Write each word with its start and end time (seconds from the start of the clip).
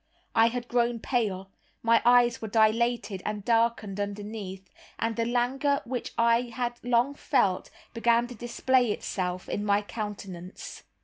I 0.33 0.47
had 0.47 0.67
grown 0.67 0.99
pale, 0.99 1.51
my 1.83 2.01
eyes 2.03 2.41
were 2.41 2.47
dilated 2.47 3.21
and 3.23 3.45
darkened 3.45 3.99
underneath, 3.99 4.67
and 4.97 5.15
the 5.15 5.25
languor 5.27 5.81
which 5.85 6.11
I 6.17 6.41
had 6.49 6.79
long 6.81 7.13
felt 7.13 7.69
began 7.93 8.25
to 8.25 8.33
display 8.33 8.89
itself 8.91 9.47
in 9.47 9.63
my 9.63 9.83
countenance. 9.83 10.81